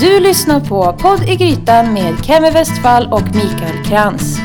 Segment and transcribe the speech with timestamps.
[0.00, 4.38] Du lyssnar på Podd i Grytan med Kemi Westfall och Mikael Krantz.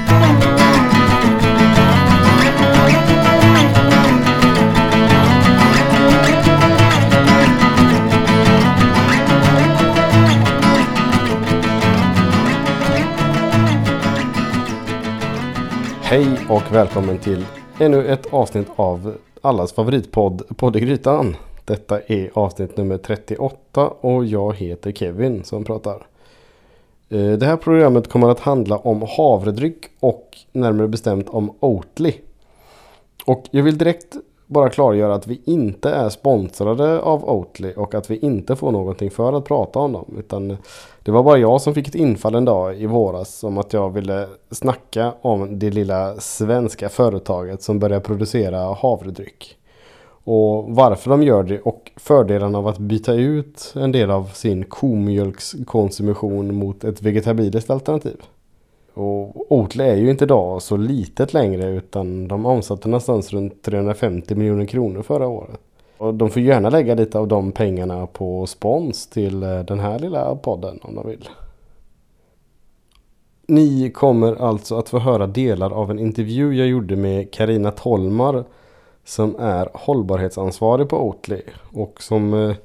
[16.01, 17.45] Hej och välkommen till
[17.79, 21.35] ännu ett avsnitt av allas favoritpodd Podd i Grytan.
[21.65, 26.07] Detta är avsnitt nummer 38 och jag heter Kevin som pratar.
[27.09, 32.13] Eh, det här programmet kommer att handla om havredryck och närmare bestämt om Oatly.
[33.25, 34.15] Och jag vill direkt
[34.47, 39.11] bara klargöra att vi inte är sponsrade av Oatly och att vi inte får någonting
[39.11, 40.15] för att prata om dem.
[40.17, 40.57] Utan
[41.03, 43.89] det var bara jag som fick ett infall en dag i våras om att jag
[43.89, 49.57] ville snacka om det lilla svenska företaget som börjar producera havredryck.
[50.23, 54.63] Och varför de gör det och fördelarna av att byta ut en del av sin
[54.63, 58.17] komjölkskonsumtion mot ett vegetabiliskt alternativ.
[58.93, 64.35] Och Oatly är ju inte idag så litet längre utan de omsatte någonstans runt 350
[64.35, 65.59] miljoner kronor förra året.
[65.97, 69.99] Och de får gärna lägga lite av de pengarna på spons till eh, den här
[69.99, 71.29] lilla podden om de vill.
[73.47, 78.43] Ni kommer alltså att få höra delar av en intervju jag gjorde med Karina Tolmar
[79.05, 82.55] som är hållbarhetsansvarig på Oatly och som eh,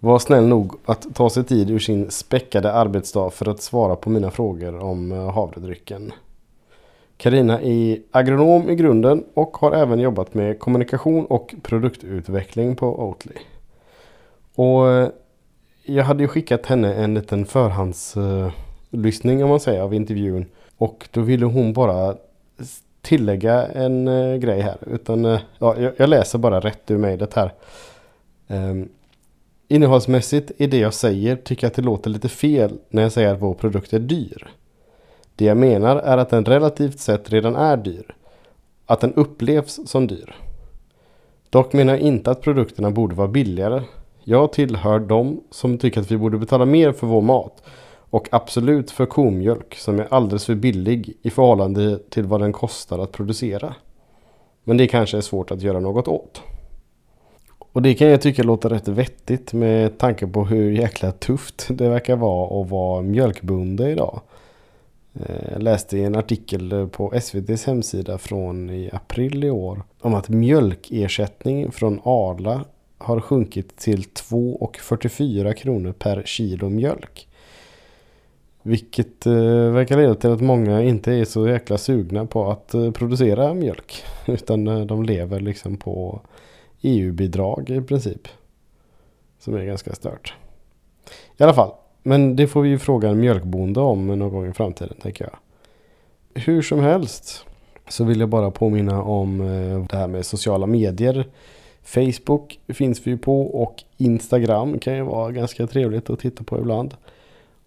[0.00, 4.10] var snäll nog att ta sig tid ur sin späckade arbetsdag för att svara på
[4.10, 6.12] mina frågor om eh, havredrycken.
[7.16, 13.34] Karina är agronom i grunden och har även jobbat med kommunikation och produktutveckling på Oatly.
[14.54, 15.08] Och eh,
[15.82, 20.46] jag hade ju skickat henne en liten förhandslyssning eh, om man säger av intervjun.
[20.76, 22.16] Och då ville hon bara
[23.02, 24.76] tillägga en eh, grej här.
[24.86, 27.52] Utan, eh, ja, jag, läser bara rätt ur mejlet här.
[28.46, 28.88] Um,
[29.68, 33.34] innehållsmässigt i det jag säger tycker jag att det låter lite fel när jag säger
[33.34, 34.48] att vår produkt är dyr.
[35.36, 38.14] Det jag menar är att den relativt sett redan är dyr.
[38.86, 40.36] Att den upplevs som dyr.
[41.50, 43.82] Dock menar jag inte att produkterna borde vara billigare.
[44.24, 47.62] Jag tillhör de som tycker att vi borde betala mer för vår mat.
[48.10, 52.98] Och absolut för komjölk som är alldeles för billig i förhållande till vad den kostar
[52.98, 53.74] att producera.
[54.64, 56.42] Men det kanske är svårt att göra något åt.
[57.72, 61.88] Och det kan jag tycka låter rätt vettigt med tanke på hur jäkla tufft det
[61.88, 64.20] verkar vara att vara mjölkbonde idag.
[65.14, 70.14] Eh, jag läste i en artikel på SVTs hemsida från i april i år om
[70.14, 72.64] att mjölkersättning från Arla
[72.98, 77.27] har sjunkit till 2,44 kronor per kilo mjölk.
[78.68, 79.32] Vilket eh,
[79.70, 84.04] verkar leda till att många inte är så jäkla sugna på att eh, producera mjölk.
[84.26, 86.20] Utan eh, de lever liksom på
[86.80, 88.28] EU-bidrag i princip.
[89.38, 90.34] Som är ganska stört.
[91.36, 91.72] I alla fall.
[92.02, 95.38] Men det får vi ju fråga en mjölkbonde om någon gång i framtiden tänker jag.
[96.42, 97.46] Hur som helst
[97.88, 101.28] så vill jag bara påminna om eh, det här med sociala medier.
[101.82, 106.58] Facebook finns vi ju på och Instagram kan ju vara ganska trevligt att titta på
[106.58, 106.94] ibland.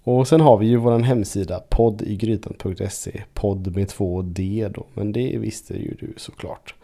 [0.04, 5.38] Och sen har vi ju våran hemsida poddigrytan.se Podd med två D då, men det
[5.38, 6.76] visste ju du såklart.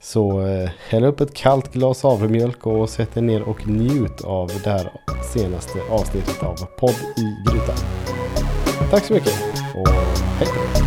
[0.00, 4.50] Så eh, häll upp ett kallt glas havremjölk och sätt dig ner och njut av
[4.64, 4.92] det här
[5.32, 7.76] senaste avsnittet av Podd i Grytan.
[8.90, 9.32] Tack så mycket
[9.74, 10.85] och hej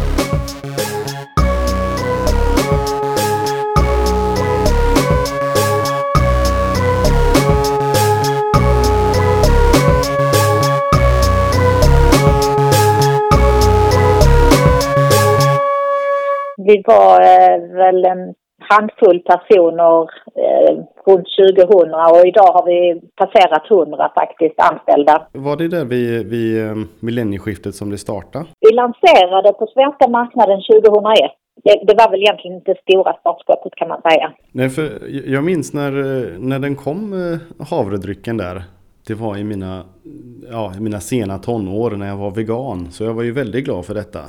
[16.70, 20.02] Vi var eh, väl en handfull personer
[20.44, 20.72] eh,
[21.08, 25.28] runt 2000 och idag har vi passerat 100 faktiskt anställda.
[25.32, 28.46] Var det där vid, vid eh, millennieskiftet som det startade?
[28.60, 31.32] Vi lanserade på svenska marknaden 2001.
[31.64, 34.32] Det, det var väl egentligen inte det stora startskottet kan man säga.
[34.52, 34.90] Nej, för
[35.26, 37.14] jag minns när, eh, när den kom
[37.70, 38.64] havredrycken där.
[39.08, 39.84] Det var i mina,
[40.52, 42.92] ja, i mina sena tonår när jag var vegan.
[42.92, 44.20] Så jag var ju väldigt glad för detta.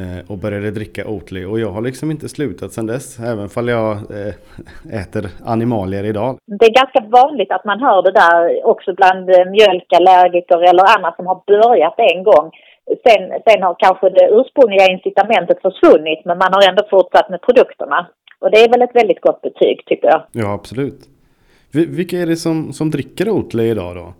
[0.00, 1.44] Eh, och började dricka Oatly.
[1.44, 3.18] Och jag har liksom inte slutat sedan dess.
[3.20, 4.34] Även fall jag eh,
[5.00, 6.38] äter animalier idag.
[6.60, 11.12] Det är ganska vanligt att man hör det där också bland eh, mjölkallergiker eller andra
[11.16, 12.50] som har börjat en gång.
[13.06, 18.06] Sen, sen har kanske det ursprungliga incitamentet försvunnit men man har ändå fortsatt med produkterna.
[18.40, 20.22] Och det är väl ett väldigt gott betyg tycker jag.
[20.32, 21.00] Ja, absolut.
[21.72, 24.14] Vi- Vilka är det som, som dricker Oatly idag då?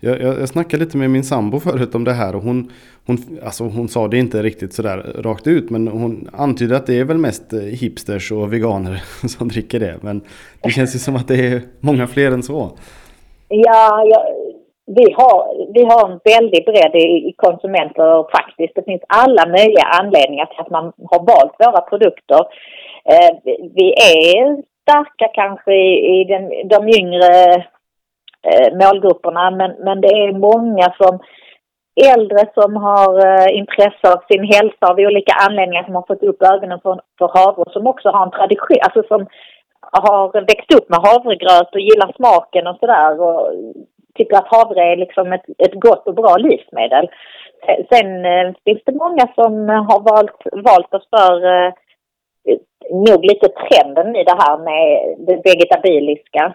[0.00, 2.72] Jag, jag, jag snackade lite med min sambo förut om det här och hon,
[3.06, 7.00] hon, alltså hon sa det inte riktigt sådär rakt ut men hon antydde att det
[7.00, 9.94] är väl mest eh, hipsters och veganer som dricker det.
[10.00, 10.20] Men
[10.62, 12.70] det känns ju som att det är många fler än så.
[13.48, 14.22] Ja, jag,
[14.96, 15.36] vi har,
[15.74, 18.74] vi har en väldig bredd i, i konsumenter faktiskt.
[18.74, 22.40] Det finns alla möjliga anledningar till att man har valt våra produkter.
[23.12, 23.30] Eh,
[23.74, 27.32] vi är starka kanske i, i den, de yngre
[28.46, 31.18] eh, målgrupperna men, men det är många som
[32.14, 36.42] äldre som har eh, intresse av sin hälsa av olika anledningar som har fått upp
[36.42, 39.26] ögonen för, för havre som också har en tradition, alltså som
[39.80, 43.52] har växt upp med havregröt och gillar smaken och sådär och
[44.14, 47.08] tycker att havre är liksom ett, ett gott och bra livsmedel.
[47.66, 51.72] Eh, sen eh, finns det många som har valt, valt oss för eh,
[52.90, 56.54] nog lite trenden i det här med det vegetabiliska.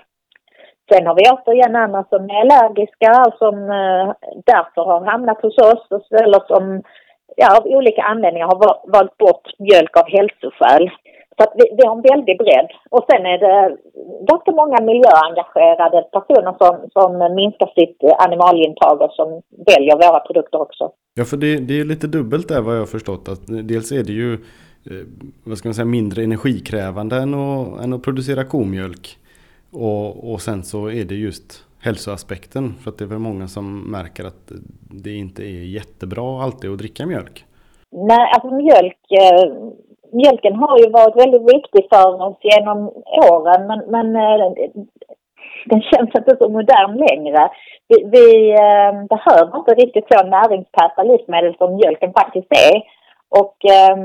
[0.89, 4.07] Sen har vi återigen andra som är allergiska och som eh,
[4.51, 6.81] därför har hamnat hos oss eller som
[7.35, 10.89] ja, av olika anledningar har valt bort mjölk av hälsoskäl.
[11.37, 12.69] Så att vi, vi har en väldig bredd.
[12.89, 13.77] Och sen är det
[14.31, 17.97] ganska många miljöengagerade personer som, som minskar sitt
[18.27, 20.91] animalieintag och som väljer våra produkter också.
[21.13, 23.29] Ja, för det, det är lite dubbelt där vad jag har förstått.
[23.29, 25.05] Att dels är det ju eh,
[25.43, 29.17] vad ska man säga, mindre energikrävande än att, än att producera komjölk.
[29.73, 32.73] Och, och sen så är det just hälsoaspekten.
[32.83, 34.51] För att det är väl många som märker att
[35.03, 37.45] det inte är jättebra alltid att dricka mjölk.
[37.91, 39.53] Nej, alltså mjölk, eh,
[40.11, 42.79] mjölken har ju varit väldigt viktig för oss genom
[43.31, 44.51] åren men, men eh,
[45.65, 47.49] den känns inte så modern längre.
[47.87, 52.75] Vi, vi eh, behöver inte riktigt så näringstäta livsmedel som mjölken faktiskt är.
[53.41, 53.97] Och eh,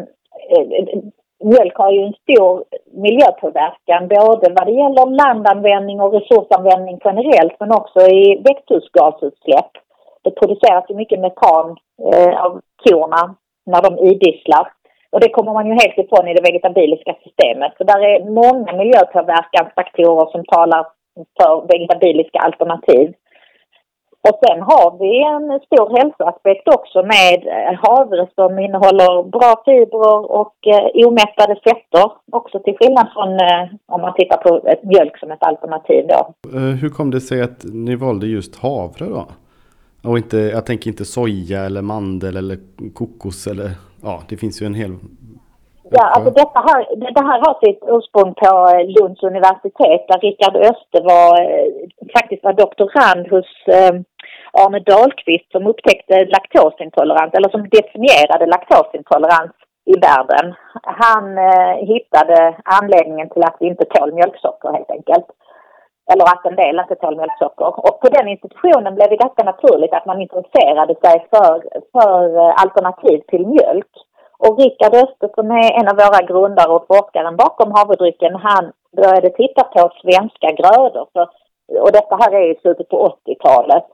[1.45, 2.65] mjölk har ju en stor
[3.05, 9.73] miljöpåverkan både vad det gäller landanvändning och resursanvändning generellt men också i växthusgasutsläpp.
[10.23, 11.77] Det produceras ju mycket metan
[12.13, 13.35] eh, av korna
[13.67, 14.73] när de idisslar.
[15.11, 17.73] Och det kommer man ju helt ifrån i det vegetabiliska systemet.
[17.79, 20.87] Så där är många miljöpåverkansfaktorer som talar
[21.37, 23.15] för vegetabiliska alternativ.
[24.27, 30.21] Och sen har vi en stor hälsoaspekt också med eh, havre som innehåller bra fibrer
[30.41, 32.13] och eh, omättade fetter.
[32.33, 36.21] Också till skillnad från eh, om man tittar på ett mjölk som ett alternativ då.
[36.57, 39.27] Eh, hur kom det sig att ni valde just havre då?
[40.05, 42.59] Och inte, jag tänker inte soja eller mandel eller
[42.95, 43.71] kokos eller
[44.03, 44.97] ja, det finns ju en hel
[45.91, 46.81] Ja, alltså detta här,
[47.17, 48.51] det här har sitt ursprung på
[48.97, 51.33] Lunds universitet där Richard Öste var,
[52.17, 53.51] faktiskt var doktorand hos
[54.63, 59.53] Arne Dahlqvist som upptäckte laktosintolerans, eller som definierade laktosintolerans
[59.93, 60.47] i världen.
[61.05, 62.39] Han eh, hittade
[62.79, 65.29] anledningen till att vi inte tål mjölksocker helt enkelt.
[66.13, 67.71] Eller att en del inte tål mjölksocker.
[67.87, 71.55] Och på den institutionen blev det ganska naturligt att man intresserade sig för,
[71.95, 73.93] för eh, alternativ till mjölk.
[74.39, 79.31] Och Rickard Öster som är en av våra grundare och forskaren bakom havredrycken, han började
[79.31, 81.07] titta på svenska grödor.
[81.13, 81.29] För,
[81.85, 83.85] och detta här är i slutet på 80-talet.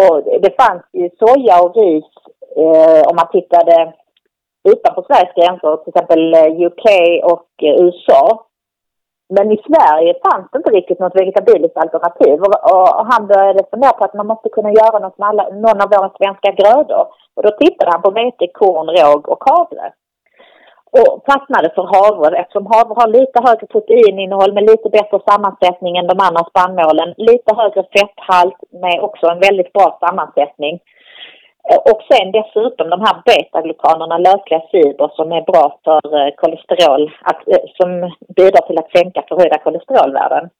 [0.00, 2.04] Och det fanns ju soja och ris
[2.56, 3.92] eh, om man tittade
[4.72, 6.84] utanför Sveriges gränser, till exempel eh, UK
[7.32, 8.46] och eh, USA.
[9.36, 13.92] Men i Sverige fanns det inte riktigt något vegetabiliskt alternativ och, och han började fundera
[13.92, 17.04] på att man måste kunna göra något med alla, någon av våra svenska grödor.
[17.36, 19.92] Och då tittade han på vete, korn, råg och havre
[20.98, 26.10] och fastnade för havre eftersom havre har lite högre proteininnehåll med lite bättre sammansättning än
[26.12, 27.08] de andra spannmålen.
[27.16, 30.74] Lite högre fetthalt med också en väldigt bra sammansättning.
[31.70, 37.12] Eh, och sen dessutom de här betaglukanerna, lösliga fibrer som är bra för eh, kolesterol,
[37.22, 37.90] att, eh, som
[38.36, 40.50] bidrar till att sänka förhöjda kolesterolvärden.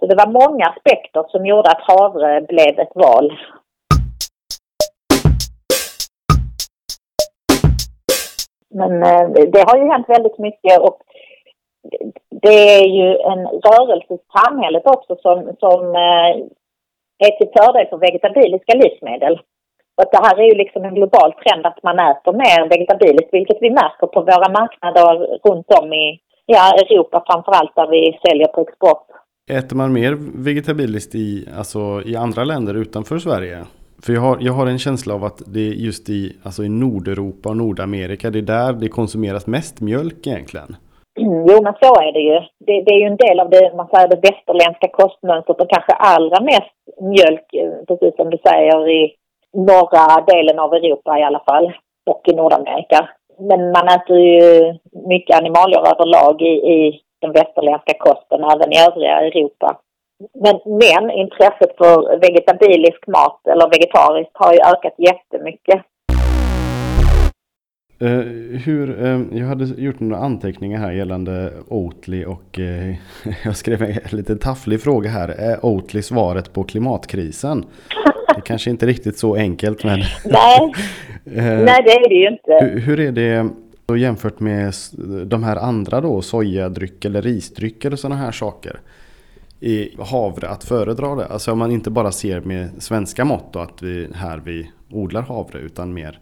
[0.00, 3.38] Så det var många aspekter som gjorde att havre blev ett val
[8.78, 9.00] Men
[9.32, 10.98] det har ju hänt väldigt mycket och
[12.30, 15.94] det är ju en rörelse i samhället också som, som
[17.18, 19.40] är till fördel för vegetabiliska livsmedel.
[20.02, 23.58] Att det här är ju liksom en global trend att man äter mer vegetabiliskt, vilket
[23.60, 28.60] vi märker på våra marknader runt om i ja, Europa framförallt där vi säljer på
[28.60, 29.06] export.
[29.50, 30.12] Äter man mer
[30.44, 33.58] vegetabiliskt i, alltså, i andra länder utanför Sverige?
[34.04, 36.68] För jag har, jag har en känsla av att det är just i, alltså i
[36.68, 40.76] Nordeuropa och Nordamerika, det är där det konsumeras mest mjölk egentligen.
[41.18, 42.38] Jo, men så är det ju.
[42.66, 45.92] Det, det är ju en del av det, man säger, det västerländska kostmönstret och kanske
[45.92, 47.46] allra mest mjölk,
[47.88, 49.14] precis som du säger, i
[49.56, 51.72] norra delen av Europa i alla fall
[52.10, 53.08] och i Nordamerika.
[53.38, 54.74] Men man äter ju
[55.08, 59.78] mycket animalier överlag i, i den västerländska kosten, även i övriga Europa.
[60.44, 65.82] Men, men intresset för vegetabilisk mat eller vegetariskt har ju ökat jättemycket.
[68.02, 72.94] Uh, hur, uh, jag hade gjort några anteckningar här gällande Oatly och uh,
[73.44, 75.28] jag skrev en lite tafflig fråga här.
[75.28, 77.64] Är Oatly svaret på klimatkrisen?
[78.46, 79.98] Kanske inte riktigt så enkelt men...
[80.24, 80.72] Nej,
[81.24, 82.66] Nej det är det ju inte.
[82.66, 83.48] Hur, hur är det
[83.98, 84.74] jämfört med
[85.26, 88.80] de här andra då, sojadryck eller risdrycker och sådana här saker?
[89.60, 91.26] Är havre att föredra det?
[91.26, 95.22] Alltså om man inte bara ser med svenska mått då, att vi här vi odlar
[95.22, 96.18] havre utan mer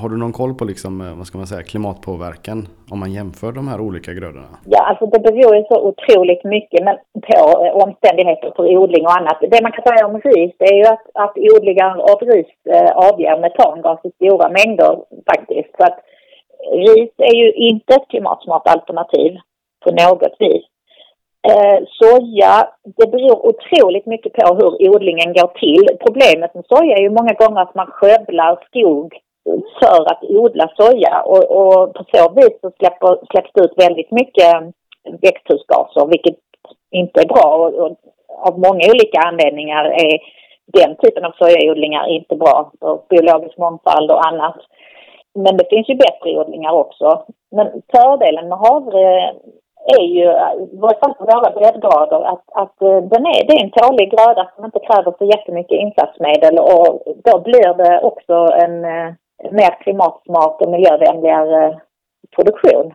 [0.00, 2.58] har du någon koll på liksom, eh, vad ska man säga, klimatpåverkan
[2.90, 4.50] om man jämför de här olika grödorna?
[4.64, 6.96] Ja, alltså det beror ju så otroligt mycket men
[7.28, 9.38] på eh, omständigheter för odling och annat.
[9.40, 12.90] Det man kan säga om ris det är ju att, att odlingar av ris eh,
[13.08, 14.92] avger metangas i stora mängder
[15.30, 15.72] faktiskt.
[15.76, 15.98] Så att
[16.72, 19.32] ris är ju inte ett klimatsmart alternativ
[19.84, 20.64] på något vis.
[21.50, 25.86] Eh, soja, det beror otroligt mycket på hur odlingen går till.
[26.06, 29.14] Problemet med soja är ju många gånger att man skövlar skog
[29.82, 34.10] för att odla soja och, och på så vis så släpper, släpps det ut väldigt
[34.10, 34.54] mycket
[35.22, 36.38] växthusgaser vilket
[36.90, 37.96] inte är bra och, och
[38.48, 40.18] av många olika anledningar är
[40.66, 44.56] den typen av sojaodlingar inte bra för biologisk mångfald och annat.
[45.34, 47.24] Men det finns ju bättre odlingar också.
[47.50, 49.34] Men fördelen med havre
[49.98, 50.24] är ju,
[50.74, 54.10] i varje fall på våra breddgrader, att, att eh, den är, det är en tålig
[54.10, 59.12] gröda som inte kräver så jättemycket insatsmedel och då blir det också en eh,
[59.50, 61.80] mer klimatsmart och miljövänligare
[62.36, 62.94] produktion.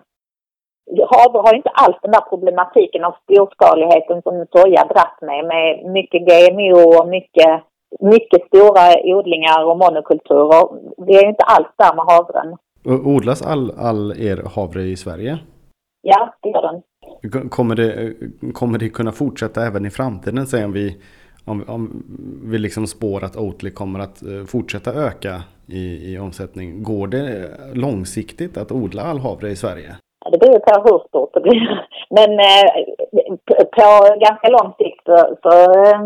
[1.14, 6.22] Havre har inte alls den där problematiken av storskaligheten som soja dras med, med mycket
[6.30, 7.64] GMO och mycket,
[8.00, 10.64] mycket stora odlingar och monokulturer.
[11.06, 12.58] Vi är inte alls där med havren.
[13.16, 15.38] Odlas all, all er havre i Sverige?
[16.02, 16.82] Ja, det gör den.
[17.50, 18.14] Kommer det,
[18.54, 20.46] kommer det kunna fortsätta även i framtiden?
[20.46, 21.02] Säg om vi,
[21.46, 22.04] om, om
[22.52, 26.84] vi liksom spår att Oatly kommer att eh, fortsätta öka i, i omsättning.
[26.84, 29.96] Går det långsiktigt att odla all havre i Sverige?
[30.32, 31.88] Det beror på hur stort det blir.
[32.10, 32.68] Men eh,
[33.78, 33.88] på
[34.28, 36.00] ganska lång sikt så, så eh,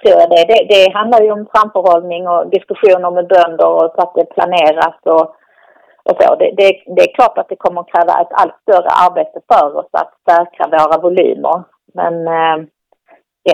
[0.00, 0.44] tror jag det.
[0.52, 0.66] det.
[0.74, 5.26] Det handlar ju om framförhållning och diskussioner med bönder och så att det planeras och,
[6.08, 6.34] och så.
[6.34, 9.76] Det, det, det är klart att det kommer att kräva ett allt större arbete för
[9.76, 11.62] oss att säkra våra volymer.
[11.94, 12.56] Men eh,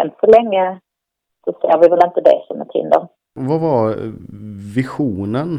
[0.00, 0.80] än så länge
[1.48, 3.02] så ser vi väl inte det som ett hinder.
[3.34, 3.84] Vad var
[4.76, 5.50] visionen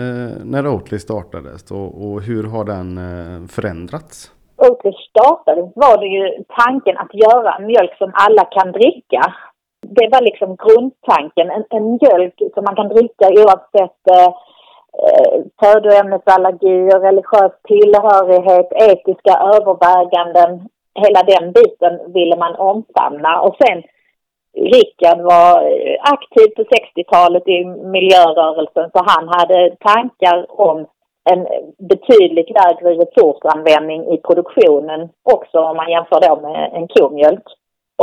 [0.00, 4.32] eh, när Oatly startades och, och, hur har den eh, förändrats?
[4.56, 9.22] Oatly startades var det ju tanken att göra mjölk som alla kan dricka.
[9.98, 11.46] Det var liksom grundtanken.
[11.56, 14.30] En, en mjölk som man kan dricka oavsett eh,
[15.60, 20.50] födoämnesallergier, religiös tillhörighet, etiska överväganden.
[21.04, 23.82] Hela den biten ville man omfamna och sen
[24.54, 30.86] Rickard var eh, aktiv på 60-talet i miljörörelsen så han hade tankar om
[31.30, 31.46] en
[31.88, 37.46] betydligt lägre resursanvändning i produktionen också om man jämför då med en komjölk.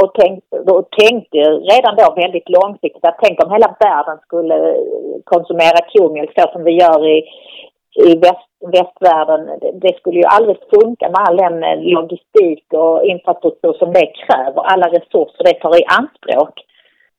[0.01, 1.37] Och tänkte, och tänkte
[1.73, 4.77] redan då väldigt långsiktigt att tänk om hela världen skulle
[5.23, 7.23] konsumera komjölk så som vi gör i,
[8.05, 9.41] i väst, västvärlden.
[9.81, 14.61] Det skulle ju aldrig funka med all den eh, logistik och infrastruktur som det kräver,
[14.61, 16.55] alla resurser det tar i anspråk.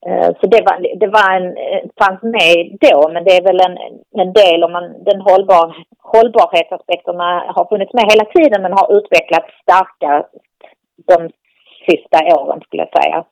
[0.07, 3.61] Eh, så det, var, det var en, eh, fanns med då, men det är väl
[3.67, 3.77] en,
[4.21, 5.67] en del om man, den hållbar,
[6.13, 10.23] hållbarhetsaspekterna har funnits med hela tiden men har utvecklats starkare
[11.11, 11.29] de
[11.87, 13.25] sista åren skulle jag säga.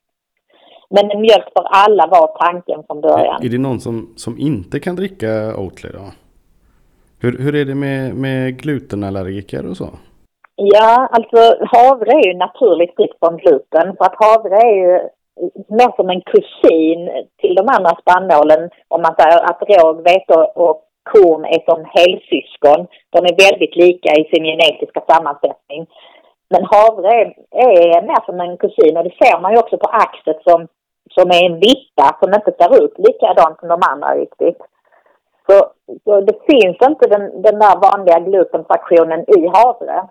[0.89, 3.44] Men en mjölk för alla var tanken från början.
[3.44, 6.06] Är det någon som, som inte kan dricka Oatly då?
[7.21, 9.89] Hur, hur är det med, med glutenallergiker och så?
[10.55, 11.39] Ja, alltså
[11.75, 13.95] havre är ju naturligt fritt från gluten.
[13.97, 14.93] För att havre är ju
[15.77, 17.00] mer som en kusin
[17.41, 18.69] till de andra spannmålen.
[18.88, 20.33] Om man säger att råg, vete
[20.65, 20.77] och
[21.12, 22.81] korn är som helsyskon.
[23.13, 25.81] De är väldigt lika i sin genetiska sammansättning.
[26.50, 27.27] Men havre är,
[27.95, 30.59] är mer som en kusin och det ser man ju också på axet som,
[31.15, 34.59] som är en vippa som inte ser ut likadant som de andra riktigt.
[35.48, 35.56] Så,
[36.04, 40.08] så det finns inte den, den där vanliga glutenfraktionen i havre.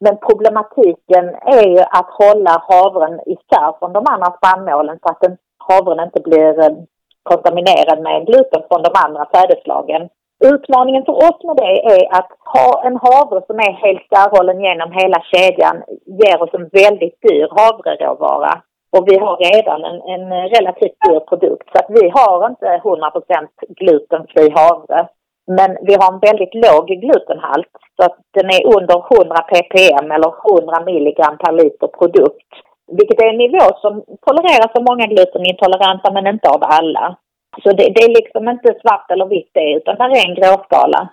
[0.00, 1.24] Men problematiken
[1.58, 5.36] är ju att hålla havren isär från de andra spannmålen så att den,
[5.68, 6.76] havren inte blir eh,
[7.22, 10.08] kontaminerad med gluten från de andra sädesslagen.
[10.44, 14.92] Utmaningen för oss med det är att ha en havre som är helt särhållen genom
[14.92, 18.62] hela kedjan ger oss en väldigt dyr havreråvara.
[18.94, 23.48] Och vi har redan en, en relativt dyr produkt så att vi har inte 100%
[23.80, 25.08] glutenfri havre.
[25.56, 30.32] Men vi har en väldigt låg glutenhalt så att den är under 100 ppm eller
[30.58, 32.50] 100 milligram per liter produkt.
[32.98, 33.92] Vilket är en nivå som
[34.26, 37.16] tolereras av många glutenintoleranta men inte av alla.
[37.62, 41.08] Så det, det är liksom inte svart eller vitt det utan det är en gråskala.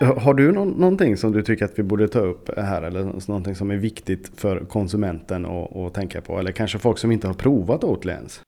[0.00, 3.54] Har du någon, någonting som du tycker att vi borde ta upp här eller någonting
[3.54, 6.38] som är viktigt för konsumenten att, att tänka på?
[6.38, 8.40] Eller kanske folk som inte har provat Oatly ens?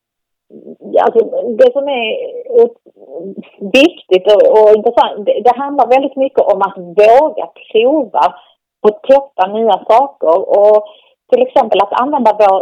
[1.04, 1.20] Alltså,
[1.60, 2.06] det som är
[3.82, 8.34] viktigt och, och intressant, det, det, handlar väldigt mycket om att våga prova
[8.86, 10.34] och testa nya saker.
[10.58, 10.84] Och
[11.30, 12.56] till exempel att använda vår,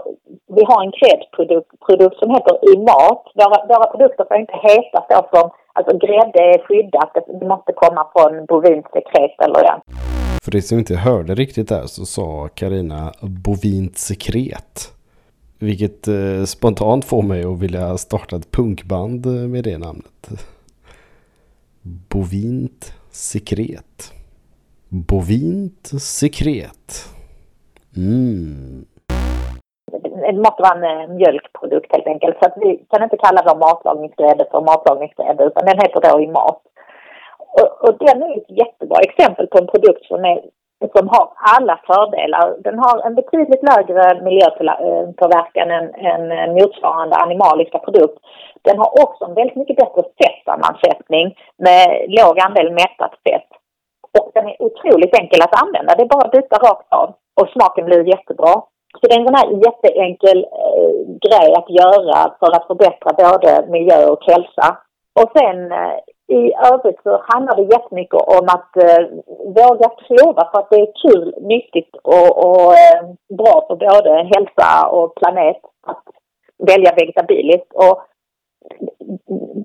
[0.57, 3.31] vi har en krädprodukt produkt som heter U.M.A.T.
[3.35, 8.07] Våra, våra produkter får inte heta så som, alltså grädde är skyddat, det måste komma
[8.13, 9.83] från bovint sekret eller ja.
[10.43, 14.93] För det som inte hörde riktigt där så sa Karina bovint sekret.
[15.59, 20.31] Vilket eh, spontant får mig att vilja starta ett punkband eh, med det namnet.
[21.83, 24.13] Bovint sekret.
[24.89, 27.09] Bovint sekret.
[27.97, 28.85] Mm.
[30.27, 32.37] Det måste vara en mjölkprodukt helt enkelt.
[32.39, 36.27] Så att vi kan inte kalla vår matlagningsgrädde för matlagningsgrädde utan den heter då i
[36.27, 36.63] mat.
[37.59, 40.39] Och, och den är ett jättebra exempel på en produkt som, är,
[40.97, 41.25] som har
[41.57, 42.57] alla fördelar.
[42.67, 48.19] Den har en betydligt lägre miljöpåverkan eh, än, än eh, motsvarande animaliska produkt.
[48.63, 53.51] Den har också en väldigt mycket bättre fettsammansättning med låg andel mättat fett.
[54.19, 55.95] Och den är otroligt enkel att använda.
[55.95, 57.09] Det är bara att byta rakt av
[57.41, 58.55] och smaken blir jättebra.
[58.99, 60.93] Så det är en sån här jätteenkel eh,
[61.27, 64.79] grej att göra för att förbättra både miljö och hälsa.
[65.21, 65.99] Och sen eh,
[66.29, 69.03] i övrigt så handlar det jättemycket om att eh,
[69.59, 73.03] våga prova för att det är kul, nyttigt och, och eh,
[73.39, 76.05] bra för både hälsa och planet att
[76.59, 77.73] välja vegetabiliskt.
[77.75, 78.03] Och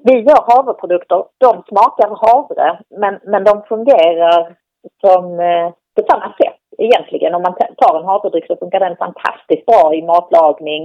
[0.04, 4.56] vi gör havreprodukter, de smakar havre men, men de fungerar
[5.02, 6.51] som eh, på samma sätt
[6.86, 7.36] egentligen.
[7.36, 10.84] Om man tar en havredryck så funkar den fantastiskt bra i matlagning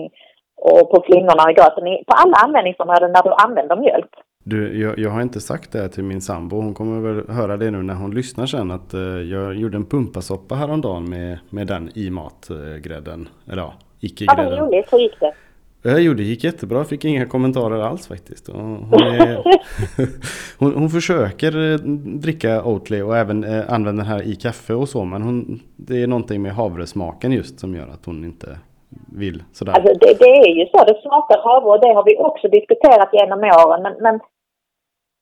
[0.57, 1.85] och på flingorna och i gröten.
[2.09, 4.13] På alla användningsområden när du använder mjölk.
[4.45, 6.57] Du, jag, jag, har inte sagt det till min sambo.
[6.57, 8.71] Hon kommer väl höra det nu när hon lyssnar sen.
[8.71, 13.29] Att uh, jag gjorde en pumpasoppa häromdagen med, med den i matgrädden.
[13.53, 14.45] Eller ja, icke-grädden.
[14.45, 14.93] Ja, vad roligt.
[14.93, 15.33] Hur gick det?
[15.87, 16.79] Eh, jo, det gick jättebra.
[16.79, 18.49] Jag fick inga kommentarer alls faktiskt.
[18.53, 19.43] Hon, är,
[20.59, 21.79] hon, hon, försöker eh,
[22.25, 25.05] dricka Oatly och även eh, använda den här i kaffe och så.
[25.05, 28.59] Men hon, det är någonting med havresmaken just som gör att hon inte
[29.13, 29.73] vill sådär.
[29.73, 30.85] Alltså det, det är ju så.
[30.85, 33.83] Det smakar havre och det har vi också diskuterat genom åren.
[33.83, 34.21] Men, men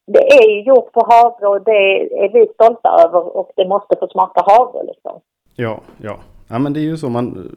[0.06, 3.96] det är ju gjort på havre och det är vi stolta över och det måste
[4.00, 5.20] få smaka havre liksom.
[5.56, 6.16] Ja, ja.
[6.48, 7.50] Ja men det är ju så man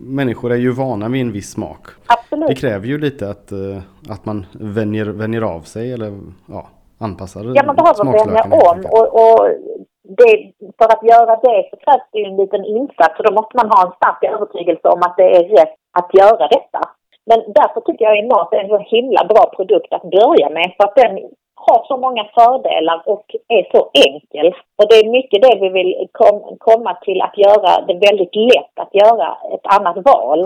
[0.00, 1.86] Människor är ju vana vid en viss smak.
[2.06, 2.48] Absolut.
[2.48, 3.78] Det kräver ju lite att, eh,
[4.10, 9.06] att man vänjer, vänjer av sig eller ja, anpassar Ja man behöver vänja om och,
[9.22, 9.48] och
[10.18, 13.56] det, för att göra det så krävs det ju en liten insats och då måste
[13.56, 16.80] man ha en stark övertygelse om att det är rätt att göra detta.
[17.30, 20.74] Men därför tycker jag att mat är en så himla bra produkt att börja med
[20.76, 21.12] för att den
[21.66, 24.46] har så många fördelar och är så enkel.
[24.78, 28.74] Och det är mycket det vi vill kom, komma till att göra det väldigt lätt
[28.82, 30.40] att göra ett annat val.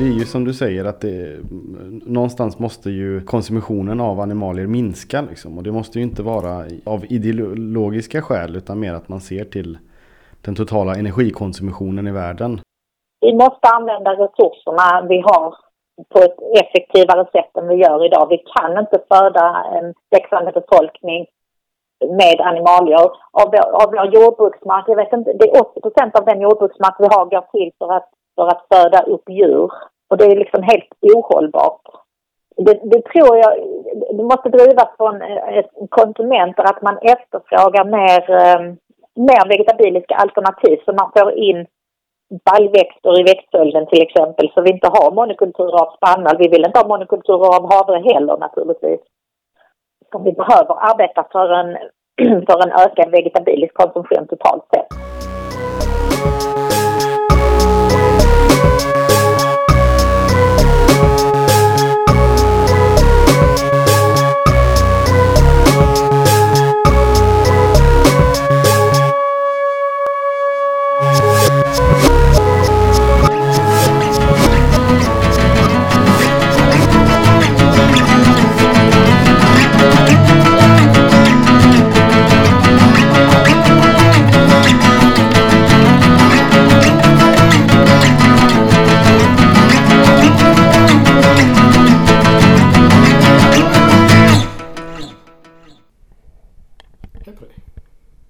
[0.00, 1.38] Det är ju som du säger att det,
[2.06, 5.20] någonstans måste ju konsumtionen av animalier minska.
[5.20, 5.58] Liksom.
[5.58, 9.78] Och det måste ju inte vara av ideologiska skäl utan mer att man ser till
[10.44, 12.60] den totala energikonsumtionen i världen
[13.20, 15.54] vi måste använda resurserna vi har
[16.08, 18.26] på ett effektivare sätt än vi gör idag.
[18.28, 21.26] Vi kan inte föda en växande befolkning
[22.20, 23.10] med animalier.
[23.40, 26.96] Av vår, av vår jordbruksmark, jag vet inte, det är 80 procent av den jordbruksmark
[26.98, 29.70] vi har går till för att, för att föda upp djur.
[30.10, 31.82] Och det är liksom helt ohållbart.
[32.56, 33.52] Det, det tror jag,
[34.16, 38.60] det måste drivas från eh, konsumenter att man efterfrågar mer, eh,
[39.30, 41.66] mer vegetabiliska alternativ så man får in
[42.50, 46.36] baljväxter i växtföljden till exempel så vi inte har monokulturer av spannmål.
[46.38, 49.00] Vi vill inte ha monokulturer av havre heller naturligtvis.
[50.12, 51.70] Så vi behöver arbeta för en,
[52.46, 54.79] för en ökad vegetabilisk konsumtion totalt sett.